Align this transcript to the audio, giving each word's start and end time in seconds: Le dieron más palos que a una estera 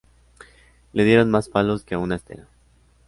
Le 0.93 1.03
dieron 1.03 1.29
más 1.29 1.47
palos 1.47 1.83
que 1.83 1.93
a 1.93 1.99
una 1.99 2.15
estera 2.15 2.47